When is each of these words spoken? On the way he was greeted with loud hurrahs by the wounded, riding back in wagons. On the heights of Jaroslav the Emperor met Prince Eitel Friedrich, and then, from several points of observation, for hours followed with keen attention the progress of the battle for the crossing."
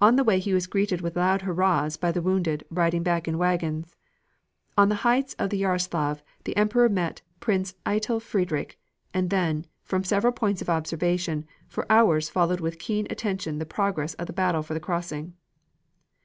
On 0.00 0.14
the 0.14 0.22
way 0.22 0.38
he 0.38 0.54
was 0.54 0.68
greeted 0.68 1.00
with 1.00 1.16
loud 1.16 1.42
hurrahs 1.42 1.96
by 1.96 2.12
the 2.12 2.22
wounded, 2.22 2.62
riding 2.70 3.02
back 3.02 3.26
in 3.26 3.36
wagons. 3.36 3.96
On 4.78 4.88
the 4.88 4.94
heights 5.02 5.34
of 5.40 5.50
Jaroslav 5.50 6.22
the 6.44 6.56
Emperor 6.56 6.88
met 6.88 7.22
Prince 7.40 7.74
Eitel 7.84 8.22
Friedrich, 8.22 8.78
and 9.12 9.28
then, 9.28 9.66
from 9.82 10.04
several 10.04 10.32
points 10.32 10.62
of 10.62 10.70
observation, 10.70 11.46
for 11.66 11.84
hours 11.90 12.28
followed 12.28 12.60
with 12.60 12.78
keen 12.78 13.08
attention 13.10 13.58
the 13.58 13.66
progress 13.66 14.14
of 14.14 14.28
the 14.28 14.32
battle 14.32 14.62
for 14.62 14.72
the 14.72 14.78
crossing." 14.78 15.34